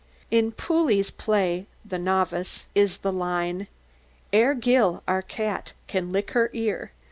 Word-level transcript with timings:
In 0.31 0.51
Pules' 0.51 1.11
play 1.11 1.67
of 1.83 1.89
"The 1.91 1.99
Novice" 1.99 2.65
is 2.73 2.97
the 2.97 3.11
line: 3.13 3.67
Ere 4.33 4.55
Gil, 4.55 5.03
our 5.07 5.21
cat, 5.21 5.73
can 5.87 6.11
lick 6.11 6.31
her 6.31 6.49
ear. 6.53 6.91